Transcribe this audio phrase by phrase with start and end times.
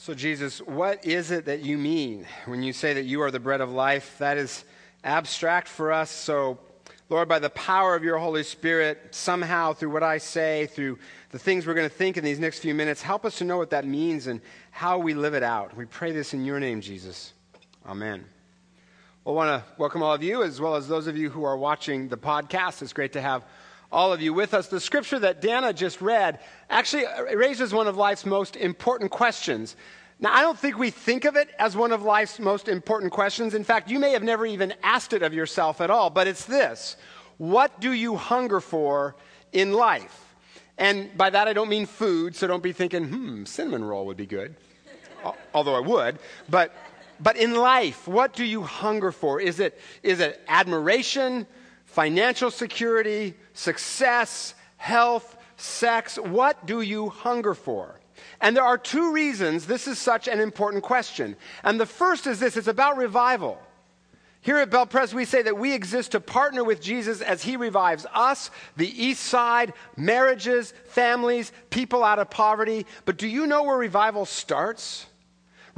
[0.00, 3.40] So, Jesus, what is it that you mean when you say that you are the
[3.40, 4.14] bread of life?
[4.18, 4.64] That is
[5.02, 6.08] abstract for us.
[6.08, 6.56] So,
[7.08, 11.00] Lord, by the power of your Holy Spirit, somehow through what I say, through
[11.32, 13.58] the things we're going to think in these next few minutes, help us to know
[13.58, 14.40] what that means and
[14.70, 15.76] how we live it out.
[15.76, 17.32] We pray this in your name, Jesus.
[17.84, 18.24] Amen.
[19.24, 21.42] Well, I want to welcome all of you, as well as those of you who
[21.42, 22.82] are watching the podcast.
[22.82, 23.44] It's great to have
[23.90, 24.68] all of you with us.
[24.68, 29.76] The scripture that Dana just read actually raises one of life's most important questions.
[30.20, 33.54] Now, I don't think we think of it as one of life's most important questions.
[33.54, 36.44] In fact, you may have never even asked it of yourself at all, but it's
[36.44, 36.96] this
[37.38, 39.16] What do you hunger for
[39.52, 40.24] in life?
[40.76, 44.16] And by that, I don't mean food, so don't be thinking, hmm, cinnamon roll would
[44.16, 44.54] be good.
[45.52, 46.18] Although I would.
[46.48, 46.72] But,
[47.18, 49.40] but in life, what do you hunger for?
[49.40, 51.48] Is it, is it admiration,
[51.88, 56.16] financial security, success, health, sex?
[56.16, 57.98] What do you hunger for?
[58.40, 61.36] And there are two reasons this is such an important question.
[61.64, 63.58] And the first is this it's about revival.
[64.40, 67.56] Here at Bel Pres, we say that we exist to partner with Jesus as he
[67.56, 72.86] revives us, the East Side, marriages, families, people out of poverty.
[73.04, 75.06] But do you know where revival starts?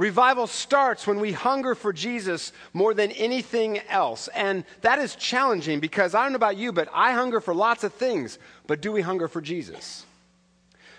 [0.01, 4.29] Revival starts when we hunger for Jesus more than anything else.
[4.29, 7.83] And that is challenging because I don't know about you, but I hunger for lots
[7.83, 8.39] of things.
[8.65, 10.03] But do we hunger for Jesus?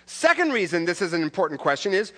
[0.05, 2.13] Second reason this is an important question is,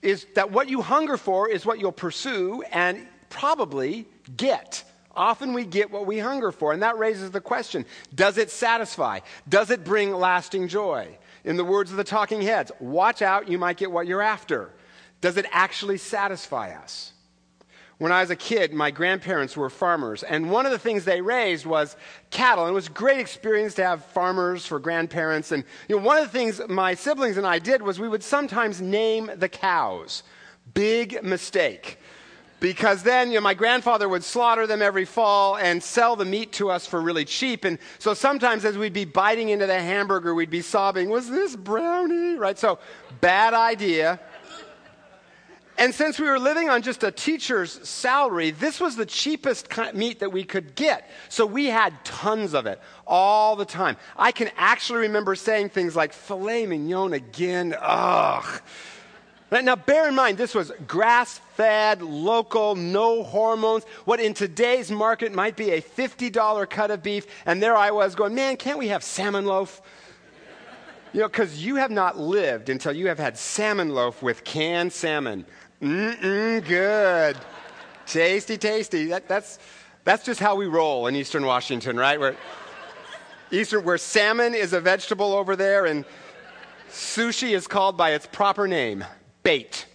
[0.00, 4.82] is that what you hunger for is what you'll pursue and probably get.
[5.14, 9.20] Often we get what we hunger for, and that raises the question does it satisfy?
[9.46, 11.18] Does it bring lasting joy?
[11.44, 14.70] In the words of the talking heads, watch out, you might get what you're after.
[15.24, 17.14] Does it actually satisfy us?
[17.96, 21.22] When I was a kid, my grandparents were farmers, and one of the things they
[21.22, 21.96] raised was
[22.28, 22.64] cattle.
[22.64, 25.50] And it was a great experience to have farmers for grandparents.
[25.50, 28.22] And you know, one of the things my siblings and I did was we would
[28.22, 30.24] sometimes name the cows.
[30.74, 31.98] Big mistake.
[32.60, 36.52] Because then, you know, my grandfather would slaughter them every fall and sell the meat
[36.54, 37.64] to us for really cheap.
[37.64, 41.56] And so sometimes as we'd be biting into the hamburger, we'd be sobbing, Was this
[41.56, 42.36] brownie?
[42.36, 42.58] Right?
[42.58, 42.78] So,
[43.22, 44.20] bad idea.
[45.76, 50.20] And since we were living on just a teacher's salary, this was the cheapest meat
[50.20, 51.10] that we could get.
[51.28, 53.96] So we had tons of it all the time.
[54.16, 58.62] I can actually remember saying things like, filet mignon again, ugh.
[59.50, 63.84] Now, bear in mind, this was grass fed, local, no hormones.
[64.04, 67.26] What in today's market might be a $50 cut of beef.
[67.46, 69.80] And there I was going, man, can't we have salmon loaf?
[71.12, 74.92] You know, because you have not lived until you have had salmon loaf with canned
[74.92, 75.46] salmon.
[75.82, 77.36] Mm-mm, good.
[78.06, 79.06] tasty, tasty.
[79.06, 79.58] That, that's,
[80.04, 82.18] that's just how we roll in Eastern Washington, right?
[82.18, 82.36] Where,
[83.50, 86.04] Eastern, where salmon is a vegetable over there and
[86.90, 89.04] sushi is called by its proper name,
[89.42, 89.86] bait.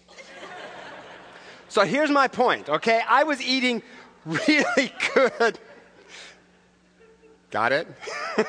[1.69, 3.01] So here's my point, okay?
[3.07, 3.83] I was eating
[4.25, 5.59] really good.
[7.51, 7.87] Got it?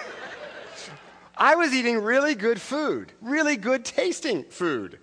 [1.37, 4.99] I was eating really good food, really good tasting food.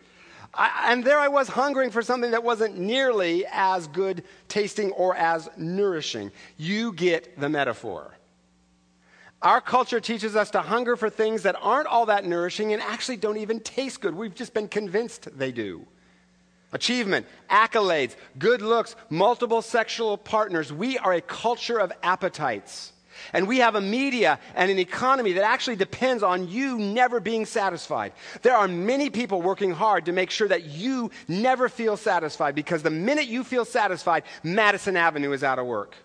[0.57, 5.15] I, and there I was hungering for something that wasn't nearly as good tasting or
[5.15, 6.31] as nourishing.
[6.57, 8.17] You get the metaphor.
[9.41, 13.17] Our culture teaches us to hunger for things that aren't all that nourishing and actually
[13.17, 14.15] don't even taste good.
[14.15, 15.85] We've just been convinced they do.
[16.73, 20.73] Achievement, accolades, good looks, multiple sexual partners.
[20.73, 22.93] We are a culture of appetites.
[23.33, 27.45] And we have a media and an economy that actually depends on you never being
[27.45, 28.13] satisfied.
[28.41, 32.83] There are many people working hard to make sure that you never feel satisfied because
[32.83, 35.95] the minute you feel satisfied, Madison Avenue is out of work.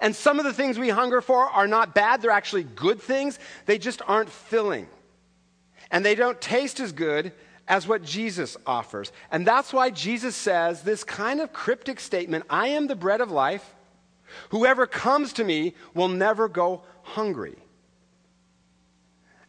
[0.00, 3.38] And some of the things we hunger for are not bad, they're actually good things.
[3.66, 4.86] They just aren't filling.
[5.90, 7.32] And they don't taste as good
[7.68, 9.12] as what Jesus offers.
[9.30, 13.30] And that's why Jesus says this kind of cryptic statement I am the bread of
[13.30, 13.74] life.
[14.50, 17.56] Whoever comes to me will never go hungry.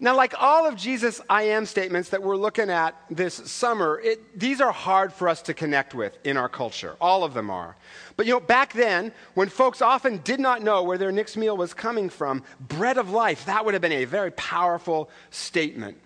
[0.03, 4.37] Now, like all of Jesus' I am statements that we're looking at this summer, it,
[4.37, 6.97] these are hard for us to connect with in our culture.
[6.99, 7.77] All of them are.
[8.17, 11.55] But you know, back then, when folks often did not know where their next meal
[11.55, 15.97] was coming from, bread of life, that would have been a very powerful statement.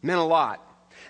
[0.00, 0.64] Meant a lot.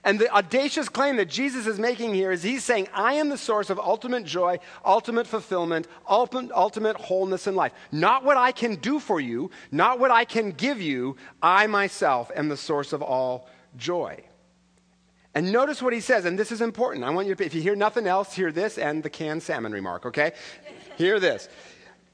[0.05, 3.37] And the audacious claim that Jesus is making here is he's saying, I am the
[3.37, 7.73] source of ultimate joy, ultimate fulfillment, ultimate, wholeness in life.
[7.93, 11.17] Not what I can do for you, not what I can give you.
[11.43, 14.25] I myself am the source of all joy.
[15.35, 17.05] And notice what he says, and this is important.
[17.05, 19.73] I want you to, if you hear nothing else, hear this and the canned salmon
[19.73, 20.33] remark, okay?
[20.97, 21.49] hear this.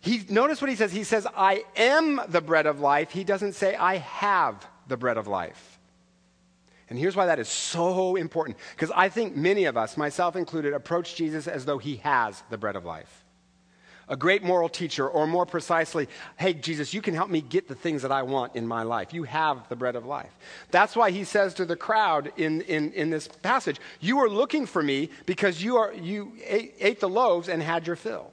[0.01, 0.93] He, notice what he says.
[0.93, 3.11] He says, I am the bread of life.
[3.11, 5.76] He doesn't say, I have the bread of life.
[6.89, 8.59] And here's why that is so important.
[8.75, 12.59] Because I think many of us, myself included, approach Jesus as though he has the
[12.59, 13.25] bread of life.
[14.09, 17.75] A great moral teacher, or more precisely, hey, Jesus, you can help me get the
[17.75, 19.13] things that I want in my life.
[19.13, 20.31] You have the bread of life.
[20.71, 24.65] That's why he says to the crowd in, in, in this passage, You are looking
[24.65, 28.31] for me because you, are, you ate, ate the loaves and had your fill.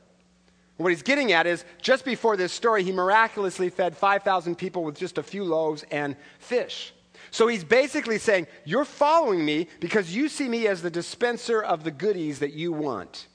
[0.78, 4.96] What he's getting at is just before this story, he miraculously fed 5,000 people with
[4.96, 6.94] just a few loaves and fish.
[7.34, 11.84] So he's basically saying, You're following me because you see me as the dispenser of
[11.84, 13.28] the goodies that you want.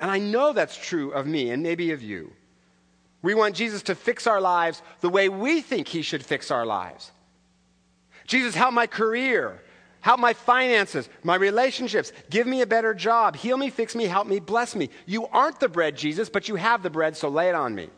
[0.00, 2.32] And I know that's true of me and maybe of you.
[3.22, 6.66] We want Jesus to fix our lives the way we think he should fix our
[6.66, 7.12] lives.
[8.26, 9.62] Jesus, help my career,
[10.00, 14.26] help my finances, my relationships, give me a better job, heal me, fix me, help
[14.26, 14.90] me, bless me.
[15.06, 17.88] You aren't the bread, Jesus, but you have the bread, so lay it on me.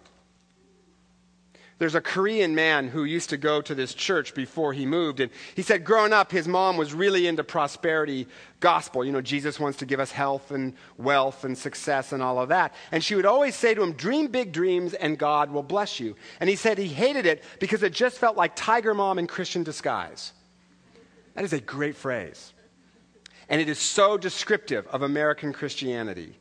[1.79, 5.33] There's a Korean man who used to go to this church before he moved, and
[5.57, 8.29] he said growing up, his mom was really into prosperity
[8.61, 9.05] gospel.
[9.05, 12.51] You know, Jesus wants to give us health and wealth and success and all of
[12.51, 12.75] that.
[12.93, 16.15] And she would always say to him, Dream big dreams and God will bless you.
[16.39, 19.65] And he said he hated it because it just felt like Tiger Mom in Christian
[19.65, 20.33] disguise.
[21.35, 22.53] That is a great phrase.
[23.49, 26.39] And it is so descriptive of American Christianity.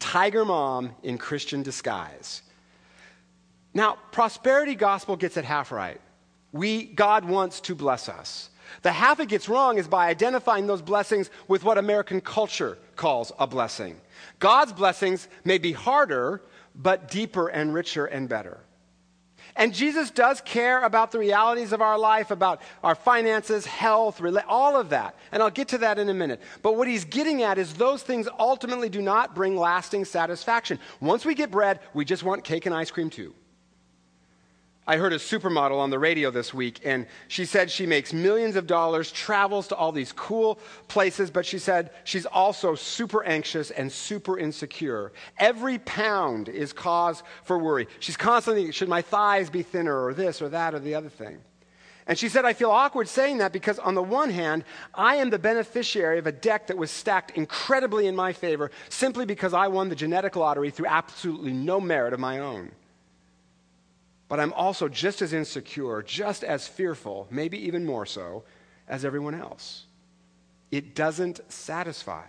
[0.00, 2.42] Tiger Mom in Christian disguise.
[3.74, 6.00] Now, prosperity gospel gets it half right.
[6.52, 8.50] We, God wants to bless us.
[8.82, 13.32] The half it gets wrong is by identifying those blessings with what American culture calls
[13.38, 14.00] a blessing.
[14.38, 16.42] God's blessings may be harder,
[16.74, 18.60] but deeper and richer and better.
[19.54, 24.76] And Jesus does care about the realities of our life, about our finances, health, all
[24.76, 25.14] of that.
[25.30, 26.40] And I'll get to that in a minute.
[26.62, 30.78] But what he's getting at is those things ultimately do not bring lasting satisfaction.
[31.00, 33.34] Once we get bread, we just want cake and ice cream too.
[34.84, 38.56] I heard a supermodel on the radio this week, and she said she makes millions
[38.56, 40.58] of dollars, travels to all these cool
[40.88, 45.12] places, but she said she's also super anxious and super insecure.
[45.38, 47.86] Every pound is cause for worry.
[48.00, 51.38] She's constantly, should my thighs be thinner, or this, or that, or the other thing?
[52.08, 55.30] And she said, I feel awkward saying that because, on the one hand, I am
[55.30, 59.68] the beneficiary of a deck that was stacked incredibly in my favor simply because I
[59.68, 62.72] won the genetic lottery through absolutely no merit of my own
[64.32, 68.44] but I'm also just as insecure, just as fearful, maybe even more so,
[68.88, 69.84] as everyone else.
[70.70, 72.24] It doesn't satisfy.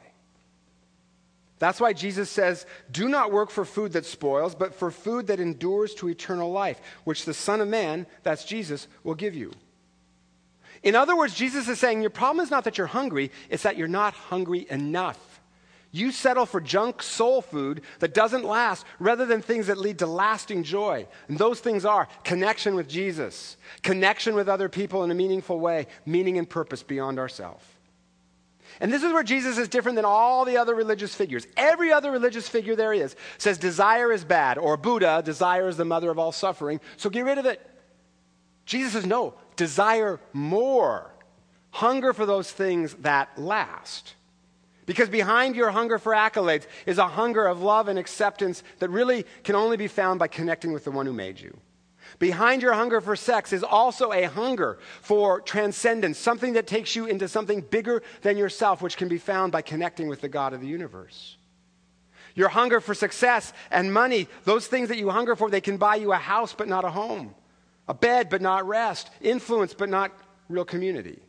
[1.59, 5.39] That's why Jesus says, Do not work for food that spoils, but for food that
[5.39, 9.53] endures to eternal life, which the Son of Man, that's Jesus, will give you.
[10.83, 13.77] In other words, Jesus is saying, Your problem is not that you're hungry, it's that
[13.77, 15.32] you're not hungry enough.
[15.95, 20.07] You settle for junk soul food that doesn't last rather than things that lead to
[20.07, 21.05] lasting joy.
[21.27, 25.85] And those things are connection with Jesus, connection with other people in a meaningful way,
[26.03, 27.63] meaning and purpose beyond ourselves.
[28.79, 31.45] And this is where Jesus is different than all the other religious figures.
[31.55, 35.85] Every other religious figure there is says desire is bad, or Buddha, desire is the
[35.85, 37.61] mother of all suffering, so get rid of it.
[38.65, 41.13] Jesus says, no, desire more.
[41.69, 44.15] Hunger for those things that last.
[44.85, 49.25] Because behind your hunger for accolades is a hunger of love and acceptance that really
[49.43, 51.57] can only be found by connecting with the one who made you.
[52.19, 57.05] Behind your hunger for sex is also a hunger for transcendence, something that takes you
[57.05, 60.61] into something bigger than yourself, which can be found by connecting with the God of
[60.61, 61.37] the universe.
[62.35, 65.95] Your hunger for success and money, those things that you hunger for, they can buy
[65.95, 67.33] you a house but not a home,
[67.87, 70.11] a bed but not rest, influence but not
[70.49, 71.19] real community.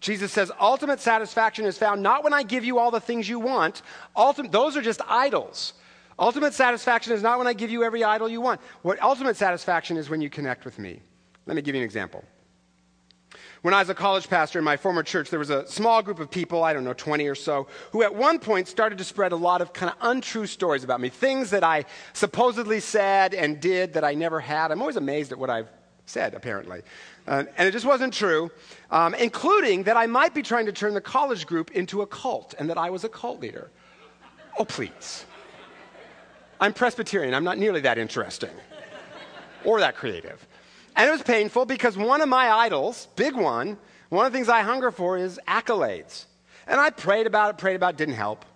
[0.00, 3.40] Jesus says, ultimate satisfaction is found not when I give you all the things you
[3.40, 3.82] want.
[4.16, 5.72] Ultimate, those are just idols.
[6.18, 8.60] Ultimate satisfaction is not when I give you every idol you want.
[8.82, 11.00] What ultimate satisfaction is when you connect with me.
[11.46, 12.24] Let me give you an example.
[13.62, 16.20] When I was a college pastor in my former church, there was a small group
[16.20, 19.32] of people, I don't know, 20 or so, who at one point started to spread
[19.32, 21.08] a lot of kind of untrue stories about me.
[21.08, 24.70] Things that I supposedly said and did that I never had.
[24.70, 25.68] I'm always amazed at what I've
[26.06, 26.82] said, apparently.
[27.28, 28.50] Uh, and it just wasn't true,
[28.90, 32.54] um, including that I might be trying to turn the college group into a cult
[32.58, 33.70] and that I was a cult leader.
[34.58, 35.26] Oh, please.
[36.58, 37.34] I'm Presbyterian.
[37.34, 38.50] I'm not nearly that interesting
[39.62, 40.46] or that creative.
[40.96, 43.76] And it was painful because one of my idols, big one,
[44.08, 46.24] one of the things I hunger for is accolades.
[46.66, 48.46] And I prayed about it, prayed about it, didn't help.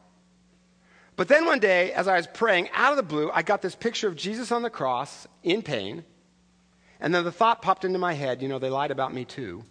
[1.17, 3.75] But then one day, as I was praying, out of the blue, I got this
[3.75, 6.05] picture of Jesus on the cross in pain
[7.03, 9.65] and then the thought popped into my head you know, they lied about me too.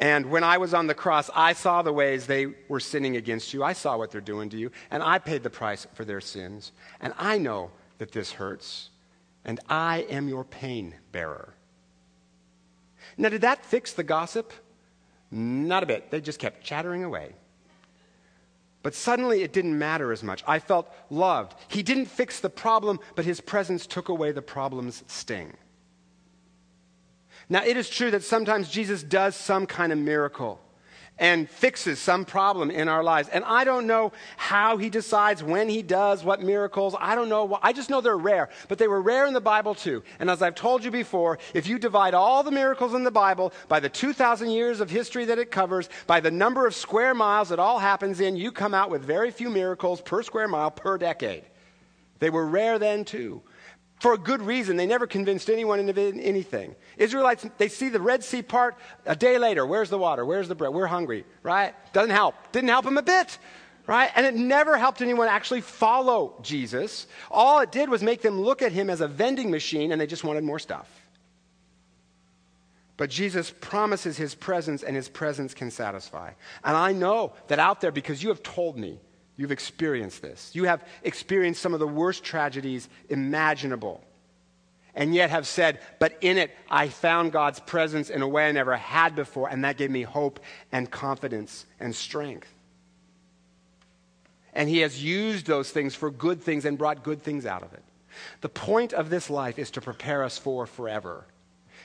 [0.00, 3.54] And when I was on the cross, I saw the ways they were sinning against
[3.54, 3.62] you.
[3.62, 4.72] I saw what they're doing to you.
[4.90, 6.72] And I paid the price for their sins.
[7.00, 8.90] And I know that this hurts.
[9.44, 11.54] And I am your pain bearer.
[13.16, 14.52] Now, did that fix the gossip?
[15.30, 16.10] Not a bit.
[16.10, 17.34] They just kept chattering away.
[18.84, 20.44] But suddenly it didn't matter as much.
[20.46, 21.54] I felt loved.
[21.68, 25.54] He didn't fix the problem, but his presence took away the problem's sting.
[27.48, 30.60] Now, it is true that sometimes Jesus does some kind of miracle
[31.18, 33.28] and fixes some problem in our lives.
[33.28, 36.96] And I don't know how he decides when he does what miracles.
[36.98, 37.58] I don't know.
[37.62, 40.02] I just know they're rare, but they were rare in the Bible too.
[40.18, 43.52] And as I've told you before, if you divide all the miracles in the Bible
[43.68, 47.52] by the 2,000 years of history that it covers, by the number of square miles
[47.52, 50.98] it all happens in, you come out with very few miracles per square mile per
[50.98, 51.44] decade.
[52.18, 53.42] They were rare then too
[54.04, 54.76] for a good reason.
[54.76, 56.76] They never convinced anyone in anything.
[56.98, 59.64] Israelites, they see the Red Sea part a day later.
[59.64, 60.26] Where's the water?
[60.26, 60.74] Where's the bread?
[60.74, 61.74] We're hungry, right?
[61.94, 62.34] Doesn't help.
[62.52, 63.38] Didn't help them a bit,
[63.86, 64.10] right?
[64.14, 67.06] And it never helped anyone actually follow Jesus.
[67.30, 70.06] All it did was make them look at him as a vending machine and they
[70.06, 70.86] just wanted more stuff.
[72.98, 76.32] But Jesus promises his presence, and his presence can satisfy.
[76.62, 79.00] And I know that out there, because you have told me,
[79.36, 80.50] You've experienced this.
[80.54, 84.02] You have experienced some of the worst tragedies imaginable.
[84.94, 88.52] And yet have said, but in it, I found God's presence in a way I
[88.52, 90.38] never had before, and that gave me hope
[90.70, 92.48] and confidence and strength.
[94.52, 97.72] And He has used those things for good things and brought good things out of
[97.72, 97.82] it.
[98.40, 101.26] The point of this life is to prepare us for forever.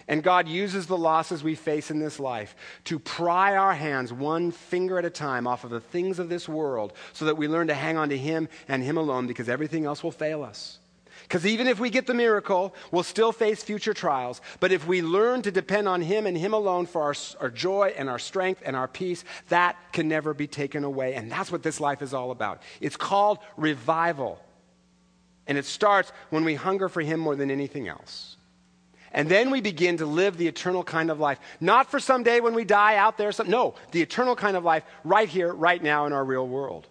[0.09, 4.49] And God uses the losses we face in this life to pry our hands one
[4.51, 7.67] finger at a time off of the things of this world so that we learn
[7.67, 10.79] to hang on to Him and Him alone because everything else will fail us.
[11.21, 14.41] Because even if we get the miracle, we'll still face future trials.
[14.59, 17.93] But if we learn to depend on Him and Him alone for our, our, joy
[17.95, 21.13] and our strength and our peace, that can never be taken away.
[21.13, 22.63] And that's what this life is all about.
[22.81, 24.41] It's called revival.
[25.45, 28.37] And it starts when we hunger for Him more than anything else.
[29.11, 31.39] And then we begin to live the eternal kind of life.
[31.59, 33.31] Not for someday when we die out there.
[33.31, 36.87] Some, no, the eternal kind of life right here, right now in our real world.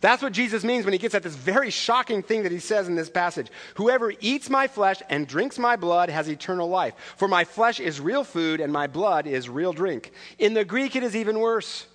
[0.00, 2.86] That's what Jesus means when he gets at this very shocking thing that he says
[2.86, 3.48] in this passage.
[3.76, 6.94] Whoever eats my flesh and drinks my blood has eternal life.
[7.16, 10.12] For my flesh is real food and my blood is real drink.
[10.38, 11.86] In the Greek, it is even worse.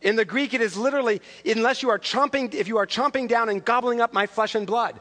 [0.00, 3.48] In the Greek, it is literally, unless you are chomping, if you are chomping down
[3.50, 4.98] and gobbling up my flesh and blood.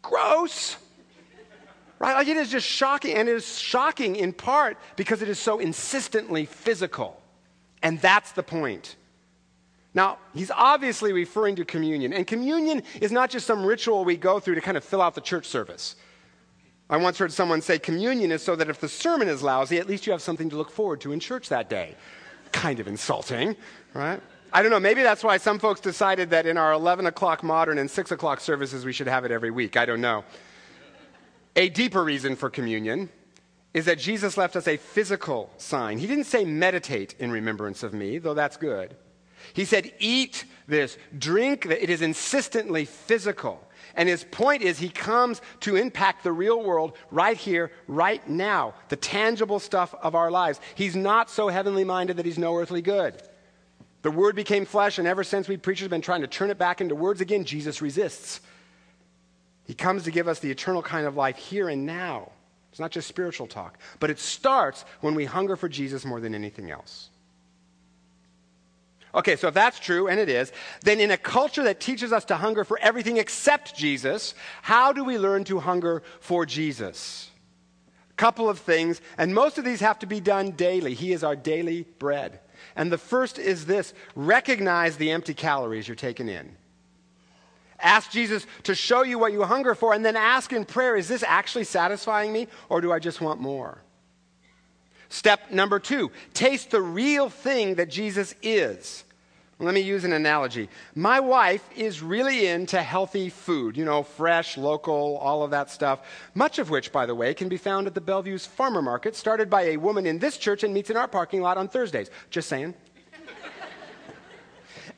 [0.00, 0.76] Gross.
[1.98, 2.14] Right?
[2.14, 3.14] Like it is just shocking.
[3.16, 7.20] And it is shocking in part because it is so insistently physical.
[7.82, 8.96] And that's the point.
[9.94, 12.12] Now, he's obviously referring to communion.
[12.12, 15.14] And communion is not just some ritual we go through to kind of fill out
[15.14, 15.96] the church service.
[16.90, 19.86] I once heard someone say communion is so that if the sermon is lousy, at
[19.86, 21.94] least you have something to look forward to in church that day.
[22.52, 23.56] Kind of insulting,
[23.92, 24.20] right?
[24.52, 24.80] I don't know.
[24.80, 28.40] Maybe that's why some folks decided that in our 11 o'clock modern and 6 o'clock
[28.40, 29.76] services, we should have it every week.
[29.76, 30.24] I don't know.
[31.58, 33.10] A deeper reason for communion
[33.74, 35.98] is that Jesus left us a physical sign.
[35.98, 38.94] He didn't say meditate in remembrance of me, though that's good.
[39.54, 43.60] He said eat this, drink that it is insistently physical.
[43.96, 48.74] And his point is he comes to impact the real world right here, right now,
[48.88, 50.60] the tangible stuff of our lives.
[50.76, 53.20] He's not so heavenly minded that he's no earthly good.
[54.02, 56.58] The word became flesh, and ever since we preachers have been trying to turn it
[56.58, 58.42] back into words again, Jesus resists.
[59.68, 62.32] He comes to give us the eternal kind of life here and now.
[62.70, 66.34] It's not just spiritual talk, but it starts when we hunger for Jesus more than
[66.34, 67.10] anything else.
[69.14, 70.52] Okay, so if that's true, and it is,
[70.84, 75.04] then in a culture that teaches us to hunger for everything except Jesus, how do
[75.04, 77.30] we learn to hunger for Jesus?
[78.10, 80.94] A couple of things, and most of these have to be done daily.
[80.94, 82.40] He is our daily bread.
[82.74, 86.56] And the first is this recognize the empty calories you're taking in.
[87.80, 91.08] Ask Jesus to show you what you hunger for, and then ask in prayer, is
[91.08, 93.82] this actually satisfying me, or do I just want more?
[95.08, 99.04] Step number two, taste the real thing that Jesus is.
[99.60, 100.68] Let me use an analogy.
[100.94, 106.06] My wife is really into healthy food, you know, fresh, local, all of that stuff.
[106.34, 109.50] Much of which, by the way, can be found at the Bellevue's Farmer Market, started
[109.50, 112.08] by a woman in this church and meets in our parking lot on Thursdays.
[112.30, 112.74] Just saying.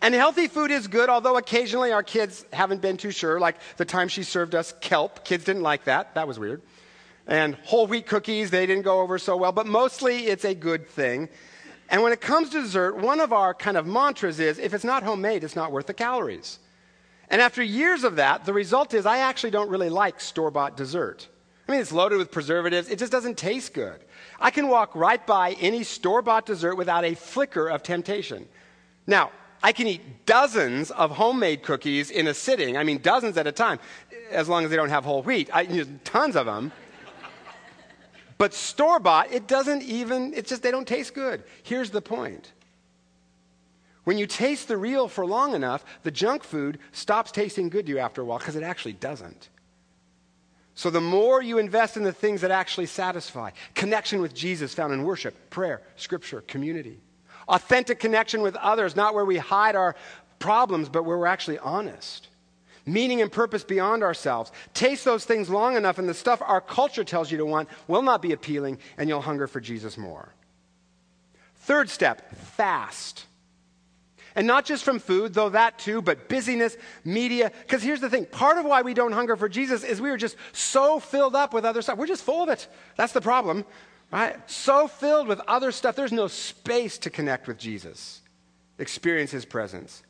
[0.02, 3.84] And healthy food is good, although occasionally our kids haven't been too sure, like the
[3.84, 5.24] time she served us kelp.
[5.24, 6.14] Kids didn't like that.
[6.14, 6.62] That was weird.
[7.26, 10.88] And whole wheat cookies, they didn't go over so well, but mostly it's a good
[10.88, 11.28] thing.
[11.90, 14.84] And when it comes to dessert, one of our kind of mantras is if it's
[14.84, 16.58] not homemade, it's not worth the calories.
[17.28, 20.76] And after years of that, the result is I actually don't really like store bought
[20.76, 21.28] dessert.
[21.68, 24.00] I mean, it's loaded with preservatives, it just doesn't taste good.
[24.40, 28.48] I can walk right by any store bought dessert without a flicker of temptation.
[29.06, 29.30] Now,
[29.62, 32.76] I can eat dozens of homemade cookies in a sitting.
[32.76, 33.78] I mean, dozens at a time,
[34.30, 35.50] as long as they don't have whole wheat.
[35.52, 36.72] I, know, tons of them.
[38.38, 41.42] But store bought, it doesn't even, it's just they don't taste good.
[41.62, 42.52] Here's the point.
[44.04, 47.92] When you taste the real for long enough, the junk food stops tasting good to
[47.92, 49.50] you after a while because it actually doesn't.
[50.74, 54.94] So the more you invest in the things that actually satisfy, connection with Jesus found
[54.94, 56.98] in worship, prayer, scripture, community,
[57.50, 59.94] authentic connection with others, not where we hide our
[60.38, 62.28] problems, but where we're actually honest
[62.86, 64.52] meaning and purpose beyond ourselves.
[64.74, 68.02] Taste those things long enough, and the stuff our culture tells you to want will
[68.02, 70.32] not be appealing, and you'll hunger for Jesus more.
[71.56, 73.26] Third step fast.
[74.36, 77.50] And not just from food, though that too, but busyness, media.
[77.62, 80.16] Because here's the thing part of why we don't hunger for Jesus is we are
[80.16, 81.98] just so filled up with other stuff.
[81.98, 82.68] We're just full of it.
[82.96, 83.64] That's the problem,
[84.10, 84.36] right?
[84.50, 88.20] So filled with other stuff, there's no space to connect with Jesus,
[88.78, 90.02] experience his presence.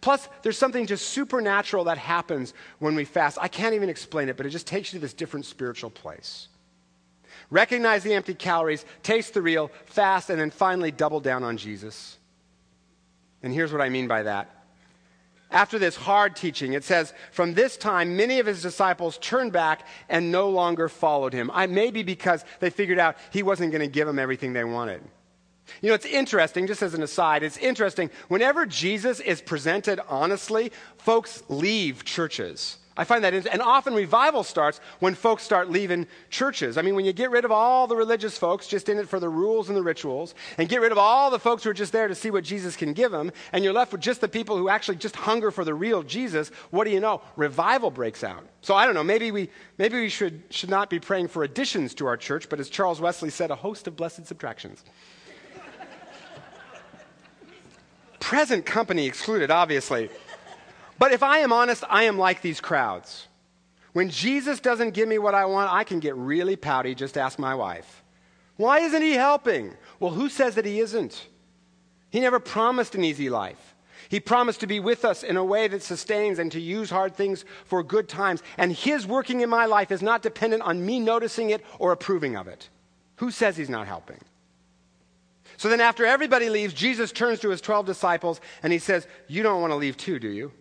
[0.00, 3.38] Plus, there's something just supernatural that happens when we fast.
[3.40, 6.48] I can't even explain it, but it just takes you to this different spiritual place.
[7.50, 12.18] Recognize the empty calories, taste the real, fast, and then finally double down on Jesus.
[13.42, 14.59] And here's what I mean by that.
[15.50, 19.86] After this hard teaching, it says, From this time, many of his disciples turned back
[20.08, 21.50] and no longer followed him.
[21.52, 25.02] I, maybe because they figured out he wasn't going to give them everything they wanted.
[25.82, 28.10] You know, it's interesting, just as an aside, it's interesting.
[28.28, 32.78] Whenever Jesus is presented honestly, folks leave churches.
[32.96, 36.76] I find that, and often revival starts when folks start leaving churches.
[36.76, 39.20] I mean, when you get rid of all the religious folks just in it for
[39.20, 41.92] the rules and the rituals, and get rid of all the folks who are just
[41.92, 44.56] there to see what Jesus can give them, and you're left with just the people
[44.56, 47.22] who actually just hunger for the real Jesus, what do you know?
[47.36, 48.44] Revival breaks out.
[48.60, 51.94] So I don't know, maybe we, maybe we should, should not be praying for additions
[51.94, 54.82] to our church, but as Charles Wesley said, a host of blessed subtractions.
[58.20, 60.10] present company excluded, obviously.
[61.00, 63.26] But if I am honest, I am like these crowds.
[63.94, 66.94] When Jesus doesn't give me what I want, I can get really pouty.
[66.94, 68.04] Just ask my wife.
[68.58, 69.74] Why isn't he helping?
[69.98, 71.26] Well, who says that he isn't?
[72.10, 73.74] He never promised an easy life.
[74.10, 77.16] He promised to be with us in a way that sustains and to use hard
[77.16, 78.42] things for good times.
[78.58, 82.36] And his working in my life is not dependent on me noticing it or approving
[82.36, 82.68] of it.
[83.16, 84.20] Who says he's not helping?
[85.56, 89.42] So then, after everybody leaves, Jesus turns to his 12 disciples and he says, You
[89.42, 90.52] don't want to leave too, do you?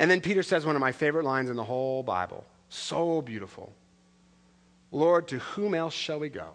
[0.00, 2.46] And then Peter says one of my favorite lines in the whole Bible.
[2.70, 3.70] So beautiful.
[4.90, 6.48] Lord, to whom else shall we go?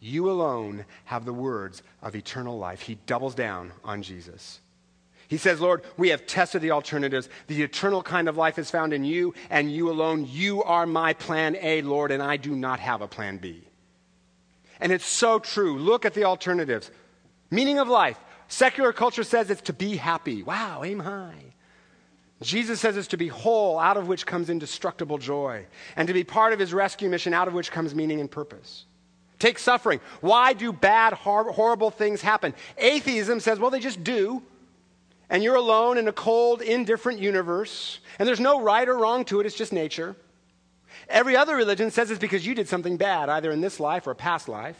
[0.00, 2.80] You alone have the words of eternal life.
[2.80, 4.60] He doubles down on Jesus.
[5.28, 7.28] He says, Lord, we have tested the alternatives.
[7.46, 10.26] The eternal kind of life is found in you and you alone.
[10.28, 13.62] You are my plan A, Lord, and I do not have a plan B.
[14.80, 15.78] And it's so true.
[15.78, 16.90] Look at the alternatives.
[17.52, 18.18] Meaning of life.
[18.48, 20.42] Secular culture says it's to be happy.
[20.42, 21.52] Wow, aim high.
[22.42, 25.64] Jesus says it's to be whole, out of which comes indestructible joy,
[25.96, 28.84] and to be part of his rescue mission, out of which comes meaning and purpose.
[29.38, 30.00] Take suffering.
[30.20, 32.54] Why do bad, hor- horrible things happen?
[32.76, 34.42] Atheism says, well, they just do.
[35.28, 39.40] And you're alone in a cold, indifferent universe, and there's no right or wrong to
[39.40, 40.14] it, it's just nature.
[41.08, 44.12] Every other religion says it's because you did something bad, either in this life or
[44.12, 44.78] a past life.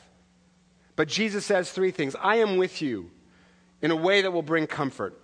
[0.94, 3.10] But Jesus says three things I am with you
[3.82, 5.18] in a way that will bring comfort.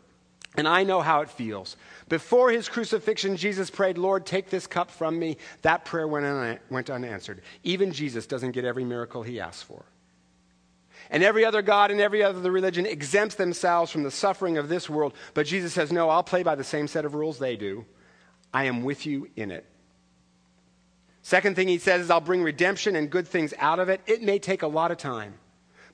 [0.56, 1.76] And I know how it feels.
[2.08, 5.38] Before his crucifixion, Jesus prayed, Lord, take this cup from me.
[5.62, 7.40] That prayer went, un- went unanswered.
[7.62, 9.84] Even Jesus doesn't get every miracle he asks for.
[11.10, 14.90] And every other God and every other religion exempts themselves from the suffering of this
[14.90, 15.14] world.
[15.34, 17.86] But Jesus says, No, I'll play by the same set of rules they do.
[18.52, 19.64] I am with you in it.
[21.22, 24.00] Second thing he says is, I'll bring redemption and good things out of it.
[24.06, 25.34] It may take a lot of time.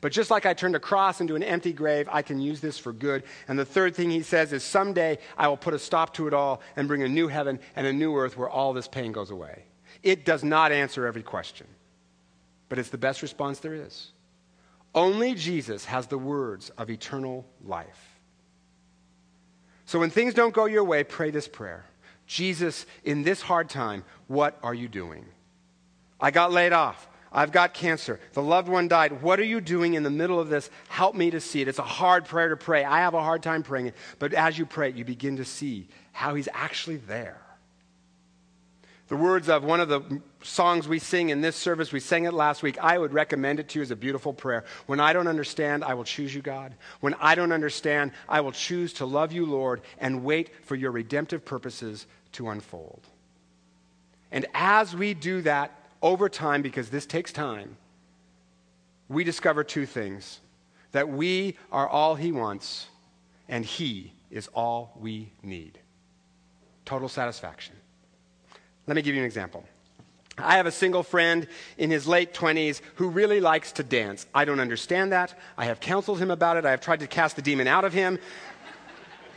[0.01, 2.79] But just like I turned a cross into an empty grave, I can use this
[2.79, 3.25] for good.
[3.49, 6.35] And the third thing he says is, someday I will put a stop to it
[6.35, 9.31] all and bring a new heaven and a new earth where all this pain goes
[9.31, 9.65] away.
[10.03, 11.67] It does not answer every question,
[12.69, 14.13] but it's the best response there is.
[14.95, 18.21] Only Jesus has the words of eternal life.
[19.85, 21.85] So when things don't go your way, pray this prayer
[22.27, 25.25] Jesus, in this hard time, what are you doing?
[26.21, 27.08] I got laid off.
[27.33, 28.21] I've got cancer.
[28.33, 29.23] The loved one died.
[29.23, 30.71] What are you doing in the middle of this?
[30.89, 31.69] Help me to see it.
[31.69, 32.85] It's a hard prayer to pray.
[32.85, 33.95] I have a hard time praying it.
[34.19, 37.41] But as you pray it, you begin to see how he's actually there.
[39.09, 42.35] The words of one of the songs we sing in this service, we sang it
[42.35, 42.79] last week.
[42.79, 44.65] I would recommend it to you as a beautiful prayer.
[44.87, 46.75] When I don't understand, I will choose you, God.
[47.01, 50.91] When I don't understand, I will choose to love you, Lord, and wait for your
[50.91, 53.01] redemptive purposes to unfold.
[54.31, 57.77] And as we do that over time, because this takes time,
[59.09, 60.41] we discover two things
[60.93, 62.87] that we are all He wants,
[63.49, 65.79] and He is all we need.
[66.85, 67.75] Total satisfaction.
[68.87, 69.65] Let me give you an example.
[70.39, 71.47] I have a single friend
[71.79, 74.27] in his late 20s who really likes to dance.
[74.35, 75.39] I don't understand that.
[75.57, 76.65] I have counseled him about it.
[76.65, 78.19] I have tried to cast the demon out of him.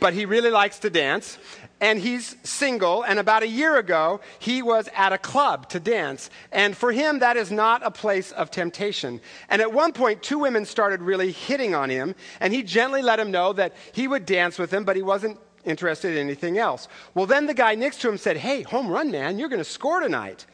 [0.02, 1.38] But he really likes to dance.
[1.80, 3.04] And he's single.
[3.04, 6.28] And about a year ago, he was at a club to dance.
[6.50, 9.20] And for him, that is not a place of temptation.
[9.48, 12.16] And at one point, two women started really hitting on him.
[12.40, 15.38] And he gently let him know that he would dance with them, but he wasn't
[15.64, 16.88] interested in anything else.
[17.14, 19.38] Well, then the guy next to him said, Hey, home run, man.
[19.38, 20.46] You're going to score tonight.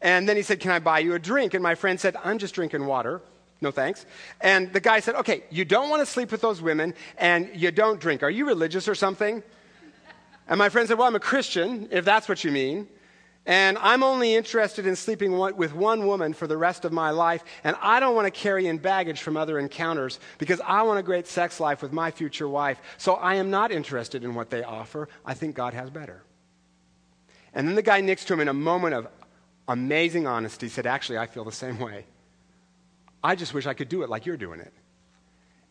[0.00, 1.54] And then he said, Can I buy you a drink?
[1.54, 3.20] And my friend said, I'm just drinking water.
[3.62, 4.04] No thanks.
[4.40, 7.70] And the guy said, Okay, you don't want to sleep with those women and you
[7.70, 8.22] don't drink.
[8.22, 9.42] Are you religious or something?
[10.48, 12.88] And my friend said, Well, I'm a Christian, if that's what you mean.
[13.44, 17.42] And I'm only interested in sleeping with one woman for the rest of my life.
[17.64, 21.02] And I don't want to carry in baggage from other encounters because I want a
[21.02, 22.80] great sex life with my future wife.
[22.98, 25.08] So I am not interested in what they offer.
[25.24, 26.22] I think God has better.
[27.52, 29.08] And then the guy next to him, in a moment of
[29.66, 32.06] amazing honesty, said, Actually, I feel the same way.
[33.22, 34.72] I just wish I could do it like you're doing it.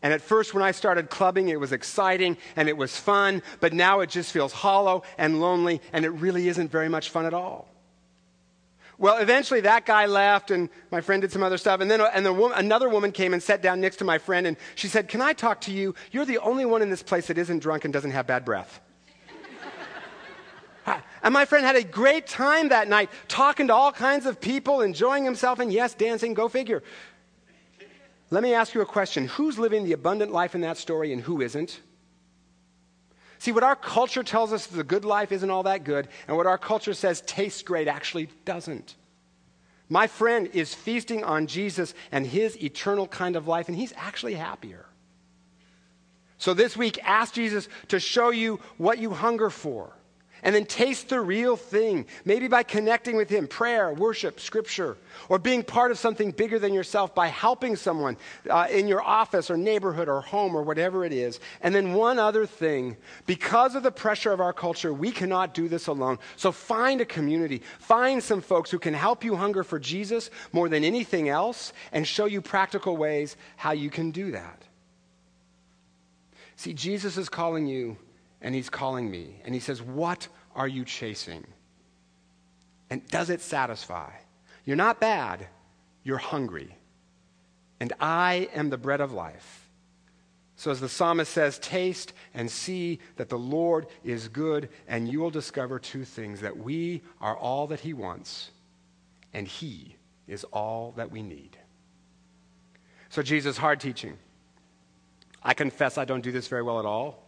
[0.02, 3.72] And at first, when I started clubbing, it was exciting and it was fun, but
[3.72, 7.34] now it just feels hollow and lonely, and it really isn't very much fun at
[7.34, 7.68] all.
[8.98, 11.80] Well, eventually that guy left, and my friend did some other stuff.
[11.80, 14.18] And then uh, and the woman, another woman came and sat down next to my
[14.18, 15.94] friend, and she said, Can I talk to you?
[16.10, 18.80] You're the only one in this place that isn't drunk and doesn't have bad breath.
[21.24, 24.80] And my friend had a great time that night, talking to all kinds of people,
[24.80, 26.82] enjoying himself, and yes, dancing, go figure.
[28.32, 31.20] Let me ask you a question Who's living the abundant life in that story and
[31.20, 31.78] who isn't?
[33.38, 36.36] See, what our culture tells us is the good life isn't all that good, and
[36.36, 38.94] what our culture says tastes great actually doesn't.
[39.90, 44.34] My friend is feasting on Jesus and his eternal kind of life, and he's actually
[44.34, 44.86] happier.
[46.38, 49.92] So this week, ask Jesus to show you what you hunger for
[50.42, 54.96] and then taste the real thing, maybe by connecting with Him, prayer, worship, scripture,
[55.28, 58.16] or being part of something bigger than yourself by helping someone
[58.50, 61.38] uh, in your office or neighborhood or home or whatever it is.
[61.60, 65.68] And then one other thing because of the pressure of our culture, we cannot do
[65.68, 66.18] this alone.
[66.36, 70.68] So find a community, find some folks who can help you hunger for Jesus more
[70.68, 74.64] than anything else and show you practical ways how you can do that.
[76.56, 77.96] See, Jesus is calling you
[78.42, 79.40] and he's calling me.
[79.44, 81.46] And he says, What are you chasing?
[82.90, 84.10] And does it satisfy?
[84.66, 85.46] You're not bad,
[86.02, 86.76] you're hungry.
[87.80, 89.70] And I am the bread of life.
[90.56, 95.18] So, as the psalmist says, taste and see that the Lord is good, and you
[95.18, 98.52] will discover two things that we are all that he wants,
[99.32, 99.96] and he
[100.28, 101.56] is all that we need.
[103.08, 104.16] So, Jesus, hard teaching.
[105.42, 107.21] I confess I don't do this very well at all.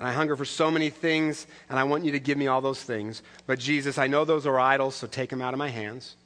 [0.00, 2.62] And I hunger for so many things, and I want you to give me all
[2.62, 3.22] those things.
[3.46, 6.16] But Jesus, I know those are idols, so take them out of my hands.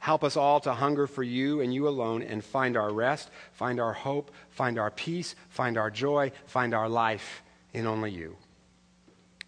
[0.00, 3.78] Help us all to hunger for you and you alone and find our rest, find
[3.78, 8.36] our hope, find our peace, find our joy, find our life in only you.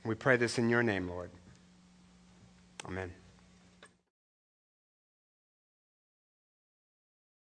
[0.05, 1.33] We pray this in your name, Lord.
[2.87, 3.17] Amen.